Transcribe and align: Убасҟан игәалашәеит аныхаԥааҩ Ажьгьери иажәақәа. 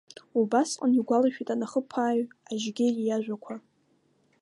Убасҟан 0.39 0.91
игәалашәеит 0.99 1.49
аныхаԥааҩ 1.53 2.23
Ажьгьери 2.51 3.03
иажәақәа. 3.05 3.53